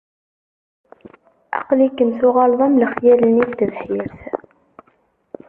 Aql-ikem 1.57 2.11
tuɣaleḍ 2.19 2.59
am 2.65 2.79
lexyal-nni 2.81 3.45
n 3.49 3.51
tebḥirt. 3.59 4.17